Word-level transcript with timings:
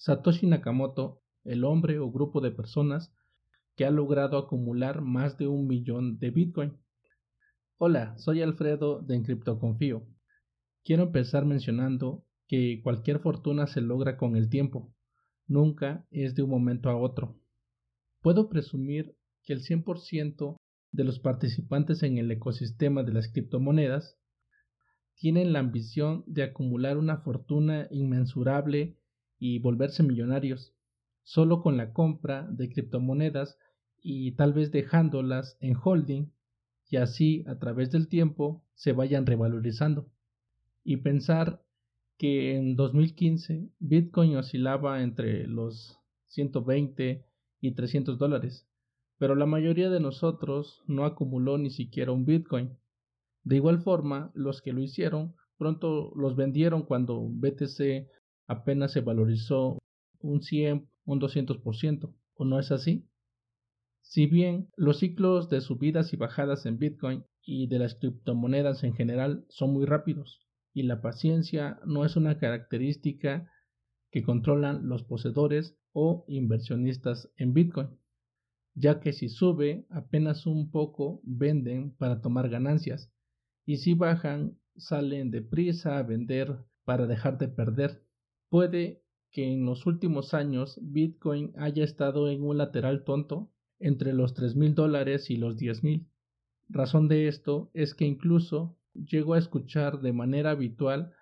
Satoshi 0.00 0.46
Nakamoto, 0.46 1.20
el 1.44 1.62
hombre 1.62 1.98
o 1.98 2.10
grupo 2.10 2.40
de 2.40 2.50
personas 2.50 3.14
que 3.76 3.84
ha 3.84 3.90
logrado 3.90 4.38
acumular 4.38 5.02
más 5.02 5.36
de 5.36 5.46
un 5.46 5.66
millón 5.66 6.18
de 6.18 6.30
Bitcoin. 6.30 6.78
Hola, 7.76 8.16
soy 8.16 8.40
Alfredo 8.40 9.02
de 9.02 9.22
Confío. 9.60 10.06
Quiero 10.84 11.02
empezar 11.02 11.44
mencionando 11.44 12.24
que 12.48 12.80
cualquier 12.82 13.18
fortuna 13.18 13.66
se 13.66 13.82
logra 13.82 14.16
con 14.16 14.36
el 14.36 14.48
tiempo, 14.48 14.90
nunca 15.46 16.06
es 16.10 16.34
de 16.34 16.44
un 16.44 16.50
momento 16.50 16.88
a 16.88 16.96
otro. 16.96 17.38
Puedo 18.22 18.48
presumir 18.48 19.14
que 19.44 19.52
el 19.52 19.60
100% 19.60 20.56
de 20.92 21.04
los 21.04 21.20
participantes 21.20 22.02
en 22.02 22.16
el 22.16 22.30
ecosistema 22.30 23.02
de 23.02 23.12
las 23.12 23.30
criptomonedas 23.30 24.16
tienen 25.16 25.52
la 25.52 25.58
ambición 25.58 26.24
de 26.26 26.44
acumular 26.44 26.96
una 26.96 27.18
fortuna 27.18 27.86
inmensurable 27.90 28.96
y 29.40 29.58
volverse 29.58 30.04
millonarios 30.04 30.72
solo 31.24 31.62
con 31.62 31.76
la 31.76 31.92
compra 31.92 32.46
de 32.50 32.68
criptomonedas 32.68 33.58
y 34.00 34.32
tal 34.32 34.52
vez 34.52 34.70
dejándolas 34.70 35.56
en 35.60 35.76
holding 35.82 36.30
y 36.88 36.96
así 36.96 37.44
a 37.46 37.58
través 37.58 37.90
del 37.90 38.08
tiempo 38.08 38.62
se 38.74 38.92
vayan 38.92 39.26
revalorizando. 39.26 40.08
Y 40.84 40.98
pensar 40.98 41.62
que 42.18 42.56
en 42.56 42.76
2015 42.76 43.70
Bitcoin 43.78 44.36
oscilaba 44.36 45.02
entre 45.02 45.46
los 45.46 45.98
120 46.28 47.24
y 47.60 47.74
300 47.74 48.18
dólares, 48.18 48.66
pero 49.18 49.34
la 49.34 49.46
mayoría 49.46 49.90
de 49.90 50.00
nosotros 50.00 50.82
no 50.86 51.04
acumuló 51.04 51.58
ni 51.58 51.70
siquiera 51.70 52.12
un 52.12 52.24
Bitcoin. 52.24 52.76
De 53.44 53.56
igual 53.56 53.80
forma, 53.80 54.30
los 54.34 54.60
que 54.62 54.72
lo 54.72 54.80
hicieron 54.80 55.34
pronto 55.58 56.12
los 56.16 56.36
vendieron 56.36 56.82
cuando 56.82 57.20
BTC 57.20 58.08
apenas 58.50 58.90
se 58.90 59.00
valorizó 59.00 59.78
un 60.18 60.42
100, 60.42 60.88
un 61.04 61.20
200%, 61.20 62.12
¿o 62.34 62.44
no 62.44 62.58
es 62.58 62.72
así? 62.72 63.06
Si 64.02 64.26
bien 64.26 64.68
los 64.76 64.98
ciclos 64.98 65.48
de 65.48 65.60
subidas 65.60 66.12
y 66.12 66.16
bajadas 66.16 66.66
en 66.66 66.78
Bitcoin 66.78 67.24
y 67.42 67.68
de 67.68 67.78
las 67.78 67.94
criptomonedas 67.94 68.82
en 68.82 68.94
general 68.94 69.46
son 69.50 69.72
muy 69.72 69.86
rápidos, 69.86 70.40
y 70.74 70.82
la 70.82 71.00
paciencia 71.00 71.78
no 71.86 72.04
es 72.04 72.16
una 72.16 72.38
característica 72.38 73.48
que 74.10 74.24
controlan 74.24 74.88
los 74.88 75.04
poseedores 75.04 75.78
o 75.92 76.24
inversionistas 76.26 77.30
en 77.36 77.54
Bitcoin, 77.54 77.90
ya 78.74 78.98
que 78.98 79.12
si 79.12 79.28
sube 79.28 79.86
apenas 79.90 80.46
un 80.46 80.72
poco 80.72 81.20
venden 81.22 81.94
para 81.96 82.20
tomar 82.20 82.48
ganancias 82.48 83.12
y 83.64 83.76
si 83.76 83.94
bajan 83.94 84.58
salen 84.76 85.30
deprisa 85.30 85.98
a 85.98 86.02
vender 86.02 86.58
para 86.84 87.06
dejar 87.06 87.38
de 87.38 87.46
perder. 87.46 88.09
Puede 88.50 89.00
que 89.30 89.52
en 89.52 89.64
los 89.64 89.86
últimos 89.86 90.34
años 90.34 90.78
Bitcoin 90.82 91.52
haya 91.56 91.84
estado 91.84 92.28
en 92.28 92.42
un 92.42 92.58
lateral 92.58 93.04
tonto 93.04 93.48
entre 93.78 94.12
los 94.12 94.34
tres 94.34 94.56
mil 94.56 94.74
dólares 94.74 95.30
y 95.30 95.36
los 95.36 95.56
diez 95.56 95.84
mil. 95.84 96.08
Razón 96.68 97.06
de 97.06 97.28
esto 97.28 97.70
es 97.74 97.94
que 97.94 98.04
incluso 98.04 98.76
llego 98.92 99.34
a 99.34 99.38
escuchar 99.38 100.00
de 100.00 100.12
manera 100.12 100.50
habitual 100.50 101.12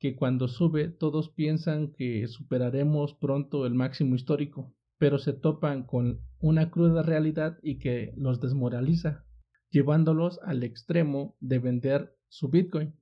que 0.00 0.16
cuando 0.16 0.48
sube 0.48 0.88
todos 0.88 1.28
piensan 1.28 1.92
que 1.92 2.26
superaremos 2.26 3.14
pronto 3.14 3.64
el 3.64 3.74
máximo 3.74 4.16
histórico, 4.16 4.74
pero 4.98 5.18
se 5.18 5.32
topan 5.32 5.84
con 5.84 6.20
una 6.40 6.72
cruda 6.72 7.04
realidad 7.04 7.58
y 7.62 7.78
que 7.78 8.12
los 8.16 8.40
desmoraliza, 8.40 9.24
llevándolos 9.70 10.40
al 10.42 10.64
extremo 10.64 11.36
de 11.38 11.60
vender 11.60 12.16
su 12.28 12.48
Bitcoin. 12.48 12.96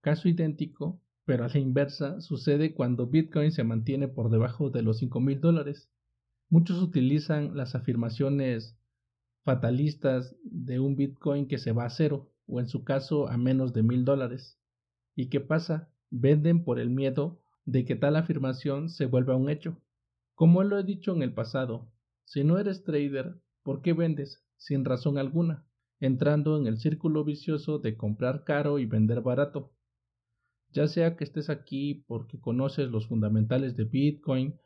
Caso 0.00 0.28
idéntico 0.28 1.00
pero 1.24 1.44
a 1.44 1.48
la 1.48 1.58
inversa 1.58 2.20
sucede 2.20 2.74
cuando 2.74 3.06
Bitcoin 3.06 3.50
se 3.50 3.64
mantiene 3.64 4.08
por 4.08 4.30
debajo 4.30 4.70
de 4.70 4.82
los 4.82 4.98
5 4.98 5.20
mil 5.20 5.40
dólares. 5.40 5.90
Muchos 6.50 6.82
utilizan 6.82 7.56
las 7.56 7.74
afirmaciones 7.74 8.78
fatalistas 9.42 10.36
de 10.42 10.80
un 10.80 10.96
Bitcoin 10.96 11.48
que 11.48 11.58
se 11.58 11.72
va 11.72 11.84
a 11.86 11.90
cero 11.90 12.30
o 12.46 12.60
en 12.60 12.68
su 12.68 12.84
caso 12.84 13.28
a 13.28 13.38
menos 13.38 13.72
de 13.72 13.82
mil 13.82 14.04
dólares. 14.04 14.58
¿Y 15.14 15.28
qué 15.28 15.40
pasa? 15.40 15.90
Venden 16.10 16.64
por 16.64 16.78
el 16.78 16.90
miedo 16.90 17.40
de 17.64 17.84
que 17.84 17.96
tal 17.96 18.16
afirmación 18.16 18.90
se 18.90 19.06
vuelva 19.06 19.36
un 19.36 19.48
hecho. 19.48 19.80
Como 20.34 20.62
lo 20.62 20.78
he 20.78 20.84
dicho 20.84 21.14
en 21.14 21.22
el 21.22 21.32
pasado, 21.32 21.90
si 22.24 22.44
no 22.44 22.58
eres 22.58 22.84
trader, 22.84 23.40
¿por 23.62 23.80
qué 23.80 23.92
vendes? 23.92 24.42
Sin 24.56 24.84
razón 24.84 25.18
alguna, 25.18 25.66
entrando 26.00 26.58
en 26.58 26.66
el 26.66 26.78
círculo 26.78 27.24
vicioso 27.24 27.78
de 27.78 27.96
comprar 27.96 28.44
caro 28.44 28.78
y 28.78 28.86
vender 28.86 29.20
barato 29.20 29.73
ya 30.74 30.88
sea 30.88 31.16
que 31.16 31.24
estés 31.24 31.48
aquí 31.48 32.04
porque 32.08 32.40
conoces 32.40 32.90
los 32.90 33.06
fundamentales 33.06 33.76
de 33.76 33.84
Bitcoin 33.84 34.56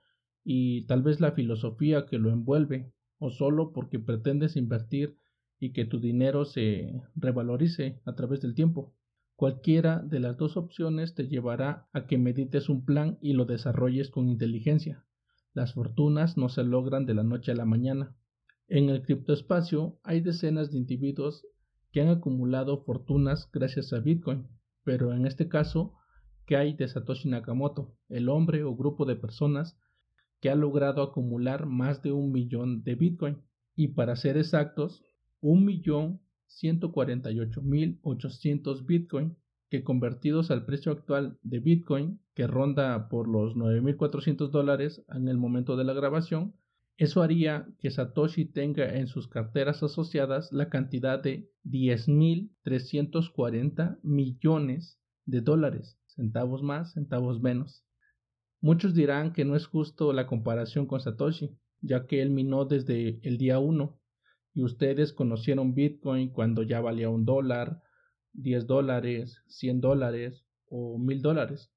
y 0.43 0.87
tal 0.87 1.03
vez 1.03 1.21
la 1.21 1.33
filosofía 1.33 2.07
que 2.07 2.19
lo 2.19 2.31
envuelve, 2.31 2.91
o 3.19 3.31
solo 3.31 3.73
porque 3.73 3.99
pretendes 3.99 4.57
invertir 4.57 5.17
y 5.61 5.73
que 5.73 5.85
tu 5.85 6.01
dinero 6.01 6.47
se 6.47 7.03
revalorice 7.15 8.01
a 8.07 8.15
través 8.15 8.41
del 8.41 8.55
tiempo. 8.55 8.95
Cualquiera 9.37 10.01
de 10.01 10.21
las 10.21 10.37
dos 10.39 10.57
opciones 10.57 11.15
te 11.15 11.29
llevará 11.29 11.89
a 11.93 12.07
que 12.07 12.17
medites 12.17 12.71
un 12.71 12.85
plan 12.85 13.19
y 13.21 13.35
lo 13.35 13.45
desarrolles 13.45 14.09
con 14.09 14.29
inteligencia. 14.29 15.05
Las 15.53 15.75
fortunas 15.75 16.39
no 16.39 16.49
se 16.49 16.65
logran 16.65 17.05
de 17.05 17.15
la 17.15 17.23
noche 17.23 17.53
a 17.53 17.55
la 17.55 17.67
mañana. 17.67 18.17
En 18.67 18.89
el 18.89 19.03
criptoespacio 19.03 19.99
hay 20.03 20.21
decenas 20.21 20.71
de 20.71 20.79
individuos 20.79 21.47
que 21.93 22.01
han 22.01 22.09
acumulado 22.09 22.83
fortunas 22.85 23.51
gracias 23.53 23.93
a 23.93 24.01
Bitcoin, 24.01 24.47
pero 24.89 25.13
en 25.13 25.27
este 25.27 25.51
caso 25.51 25.93
que 26.47 26.57
hay 26.57 26.73
de 26.73 26.89
Satoshi 26.89 27.29
Nakamoto, 27.29 27.95
el 28.09 28.31
hombre 28.31 28.65
o 28.65 28.75
grupo 28.75 29.05
de 29.05 29.17
personas 29.17 29.79
que 30.41 30.49
ha 30.49 30.55
logrado 30.55 31.03
acumular 31.03 31.67
más 31.67 32.01
de 32.03 32.13
un 32.13 32.33
millón 32.33 32.85
de 32.85 32.95
Bitcoin. 32.95 33.37
Y 33.77 33.89
para 33.89 34.17
ser 34.17 34.39
exactos, 34.39 35.05
un 35.43 35.67
millón 35.67 36.23
ciento 36.47 36.91
cuarenta 36.91 37.31
y 37.31 37.39
ocho 37.39 37.61
mil 37.61 38.01
ochocientos 38.01 38.87
Bitcoin 38.87 39.37
que 39.69 39.85
convertidos 39.85 40.51
al 40.51 40.65
precio 40.65 40.91
actual 40.91 41.37
de 41.43 41.61
Bitcoin, 41.61 42.23
que 42.33 42.47
ronda 42.47 43.11
por 43.11 43.29
los 43.29 43.57
9.400 43.57 44.49
dólares 44.49 45.05
en 45.15 45.29
el 45.29 45.37
momento 45.37 45.77
de 45.77 45.85
la 45.85 45.93
grabación, 45.93 46.55
eso 46.99 47.23
haría 47.23 47.67
que 47.79 47.91
Satoshi 47.91 48.45
tenga 48.45 48.99
en 48.99 49.07
sus 49.07 49.29
carteras 49.29 49.83
asociadas 49.85 50.53
la 50.53 50.69
cantidad 50.69 51.23
de 51.23 51.49
10.340 51.65 53.99
millones 54.03 54.99
de 55.25 55.41
dólares 55.41 55.99
centavos 56.19 56.65
más, 56.65 56.95
centavos 56.95 57.41
menos. 57.41 57.85
Muchos 58.61 58.93
dirán 58.95 59.33
que 59.33 59.45
no 59.45 59.55
es 59.55 59.69
justo 59.69 60.13
la 60.13 60.27
comparación 60.27 60.87
con 60.87 61.01
Satoshi, 61.01 61.57
ya 61.81 62.09
que 62.09 62.21
él 62.21 62.31
minó 62.31 62.65
desde 62.65 63.21
el 63.23 63.39
día 63.39 63.61
1 63.61 64.01
y 64.55 64.65
ustedes 64.65 65.13
conocieron 65.13 65.77
Bitcoin 65.77 66.31
cuando 66.31 66.65
ya 66.65 66.81
valía 66.81 67.09
un 67.09 67.25
dólar, 67.25 67.81
10 68.33 68.67
dólares, 68.67 69.41
100 69.47 69.81
dólares 69.81 70.45
o 70.67 70.99
1000 70.99 71.23
dólares. 71.23 71.71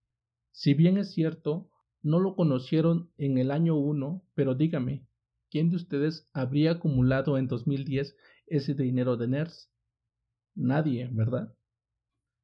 Si 0.51 0.73
bien 0.73 0.97
es 0.97 1.13
cierto, 1.13 1.69
no 2.01 2.19
lo 2.19 2.35
conocieron 2.35 3.11
en 3.17 3.37
el 3.37 3.51
año 3.51 3.77
1, 3.77 4.23
pero 4.33 4.55
dígame, 4.55 5.05
¿quién 5.51 5.69
de 5.69 5.75
ustedes 5.75 6.29
habría 6.33 6.71
acumulado 6.71 7.37
en 7.37 7.47
2010 7.47 8.15
ese 8.47 8.73
dinero 8.73 9.17
de 9.17 9.27
NERS? 9.27 9.69
Nadie, 10.55 11.09
¿verdad? 11.11 11.53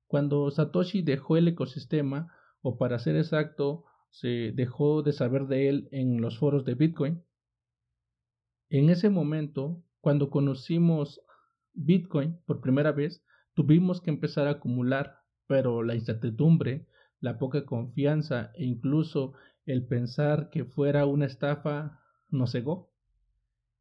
Cuando 0.08 0.52
Satoshi 0.52 1.02
dejó 1.02 1.38
el 1.38 1.48
ecosistema, 1.48 2.34
o 2.62 2.78
para 2.78 3.00
ser 3.00 3.16
exacto, 3.16 3.86
se 4.10 4.52
dejó 4.54 5.04
de 5.04 5.14
saber 5.14 5.48
de 5.48 5.70
él 5.70 5.90
en 5.92 6.22
los 6.22 6.38
foros 6.38 6.66
de 6.66 6.76
Bitcoin, 6.76 7.24
en 8.70 8.90
ese 8.90 9.10
momento, 9.10 9.82
cuando 10.02 10.30
conocimos 10.30 11.22
Bitcoin 11.74 12.38
por 12.46 12.60
primera 12.60 12.92
vez, 12.92 13.24
tuvimos 13.54 14.02
que 14.02 14.10
empezar 14.10 14.48
a 14.48 14.52
acumular, 14.52 15.22
pero 15.48 15.82
la 15.82 15.96
incertidumbre, 15.96 16.88
la 17.22 17.40
poca 17.40 17.66
confianza 17.66 18.52
e 18.56 18.66
incluso 18.66 19.34
el 19.66 19.88
pensar 19.88 20.50
que 20.50 20.66
fuera 20.66 21.06
una 21.06 21.26
estafa 21.26 22.02
nos 22.30 22.52
cegó 22.52 22.92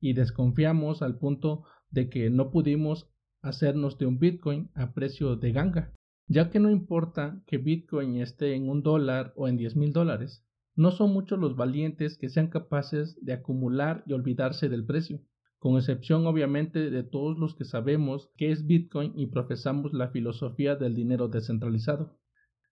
y 0.01 0.13
desconfiamos 0.13 1.03
al 1.03 1.19
punto 1.19 1.65
de 1.91 2.09
que 2.09 2.31
no 2.31 2.51
pudimos 2.51 3.09
hacernos 3.43 3.99
de 3.99 4.07
un 4.07 4.19
Bitcoin 4.19 4.71
a 4.75 4.93
precio 4.93 5.37
de 5.37 5.53
ganga 5.53 5.93
ya 6.29 6.51
que 6.51 6.59
no 6.59 6.71
importa 6.71 7.43
que 7.47 7.59
Bitcoin 7.59 8.17
esté 8.17 8.55
en 8.55 8.69
un 8.69 8.83
dólar 8.83 9.33
o 9.37 9.47
en 9.47 9.57
diez 9.57 9.77
mil 9.77 9.93
dólares, 9.93 10.45
no 10.75 10.91
son 10.91 11.13
muchos 11.13 11.39
los 11.39 11.57
valientes 11.57 12.19
que 12.19 12.29
sean 12.29 12.49
capaces 12.49 13.17
de 13.25 13.33
acumular 13.33 14.03
y 14.07 14.13
olvidarse 14.13 14.69
del 14.69 14.85
precio, 14.85 15.21
con 15.59 15.77
excepción 15.77 16.27
obviamente 16.27 16.91
de 16.91 17.03
todos 17.03 17.39
los 17.39 17.55
que 17.55 17.65
sabemos 17.65 18.31
qué 18.37 18.51
es 18.51 18.67
Bitcoin 18.67 19.13
y 19.15 19.29
profesamos 19.29 19.93
la 19.93 20.09
filosofía 20.09 20.75
del 20.75 20.95
dinero 20.95 21.29
descentralizado. 21.29 22.19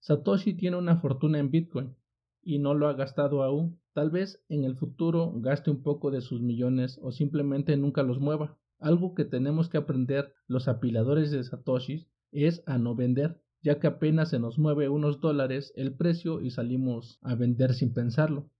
Satoshi 0.00 0.54
tiene 0.54 0.76
una 0.76 1.00
fortuna 1.00 1.38
en 1.38 1.50
Bitcoin 1.50 1.94
y 2.42 2.58
no 2.58 2.74
lo 2.74 2.88
ha 2.88 2.92
gastado 2.94 3.42
aún. 3.42 3.80
Tal 3.94 4.11
vez 4.11 4.44
en 4.49 4.64
el 4.64 4.76
futuro 4.76 5.32
gaste 5.37 5.70
un 5.70 5.82
poco 5.82 6.11
de 6.11 6.20
sus 6.20 6.43
millones 6.43 6.99
o 7.02 7.12
simplemente 7.12 7.76
nunca 7.76 8.02
los 8.02 8.20
mueva. 8.20 8.58
Algo 8.79 9.14
que 9.14 9.25
tenemos 9.25 9.70
que 9.70 9.79
aprender 9.79 10.35
los 10.46 10.69
apiladores 10.69 11.31
de 11.31 11.43
Satoshi 11.43 12.06
es 12.32 12.62
a 12.67 12.76
no 12.76 12.94
vender 12.94 13.41
ya 13.64 13.81
que 13.81 13.87
apenas 13.87 14.29
se 14.29 14.38
nos 14.38 14.58
mueve 14.58 14.91
unos 14.91 15.20
dólares 15.20 15.73
el 15.75 15.94
precio 15.94 16.43
y 16.43 16.50
salimos 16.50 17.19
a 17.23 17.35
vender 17.35 17.73
sin 17.73 17.94
pensarlo. 17.94 18.50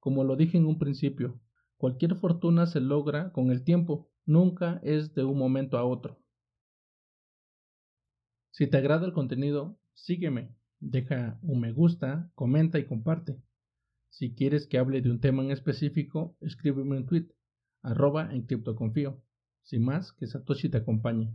Como 0.00 0.24
lo 0.24 0.34
dije 0.34 0.56
en 0.56 0.64
un 0.64 0.78
principio, 0.78 1.38
cualquier 1.76 2.16
fortuna 2.16 2.64
se 2.64 2.80
logra 2.80 3.32
con 3.32 3.50
el 3.50 3.64
tiempo, 3.64 4.08
nunca 4.24 4.80
es 4.82 5.14
de 5.14 5.24
un 5.24 5.36
momento 5.36 5.76
a 5.76 5.84
otro. 5.84 6.18
Si 8.50 8.66
te 8.66 8.78
agrada 8.78 9.04
el 9.04 9.12
contenido, 9.12 9.78
sígueme, 9.92 10.54
deja 10.80 11.38
un 11.42 11.60
me 11.60 11.72
gusta, 11.72 12.30
comenta 12.34 12.78
y 12.78 12.86
comparte. 12.86 13.38
Si 14.18 14.32
quieres 14.32 14.66
que 14.66 14.78
hable 14.78 15.02
de 15.02 15.10
un 15.10 15.20
tema 15.20 15.42
en 15.42 15.50
específico, 15.50 16.38
escríbeme 16.40 16.96
un 16.96 17.04
tweet, 17.04 17.26
arroba 17.82 18.32
en 18.32 18.46
criptoconfío. 18.46 19.22
Sin 19.62 19.84
más, 19.84 20.14
que 20.14 20.26
Satoshi 20.26 20.70
te 20.70 20.78
acompañe. 20.78 21.34